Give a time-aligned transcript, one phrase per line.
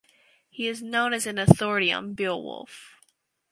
[0.49, 2.95] He is known as an authority on Beowulf.